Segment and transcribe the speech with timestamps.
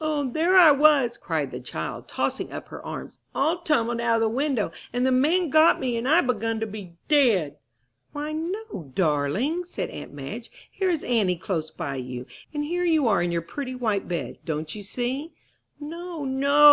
[0.00, 4.20] "O, there I was!" cried the child, tossing up her arms, "all tumbled out of
[4.20, 4.70] the window!
[4.92, 7.56] And the man got me, and I begun to be dead!"
[8.12, 13.08] "Why no, darling!" said aunt Madge, "here is auntie close by you, and here you
[13.08, 15.32] are in your pretty white bed; don't you see?"
[15.80, 16.72] "No, no!"